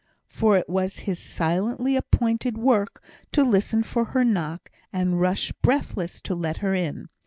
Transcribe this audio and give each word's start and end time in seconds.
For 0.27 0.57
it 0.57 0.67
was 0.67 1.01
his 1.05 1.19
silently 1.19 1.95
appointed 1.95 2.57
work 2.57 3.03
to 3.33 3.43
listen 3.43 3.83
for 3.83 4.03
her 4.05 4.23
knock, 4.23 4.71
and 4.91 5.21
rush 5.21 5.51
breathless 5.51 6.21
to 6.21 6.33
let 6.33 6.57
her 6.57 6.73
in. 6.73 7.07